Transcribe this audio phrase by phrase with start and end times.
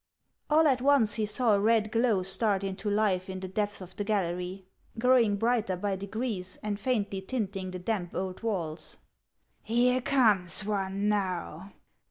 [0.49, 3.95] All at once he saw a red glow start into life in the depths of
[3.95, 4.65] the gallery,
[4.97, 8.97] growing brighter by degrees and faintly tinting the damp old walls."
[9.61, 11.73] Here comes one now.